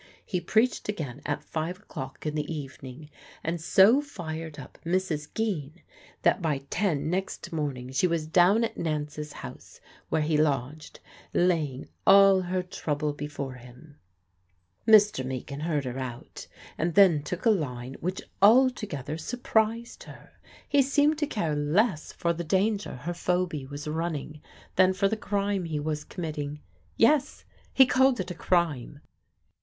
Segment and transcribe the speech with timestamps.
[0.25, 3.11] He preached again at five o'clock in the evening,
[3.43, 5.31] and so fired up Mrs.
[5.35, 5.79] Geen
[6.23, 9.79] that by ten next morning she was down at Nance's house,
[10.09, 11.01] where he lodged,
[11.35, 13.99] laying all her trouble before him.
[14.87, 15.23] Mr.
[15.23, 16.47] Meakin heard her out,
[16.79, 20.31] and then took a line which altogether surprised her.
[20.67, 24.41] He seemed to care less for the danger her Phoby was running
[24.77, 26.59] than for the crime he was committing.
[26.97, 29.01] Yes; he called it a crime!